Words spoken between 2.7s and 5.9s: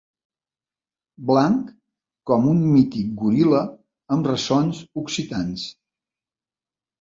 mític goril·la amb ressons occitans.